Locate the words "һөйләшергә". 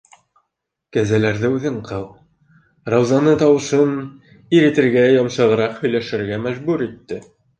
5.83-6.43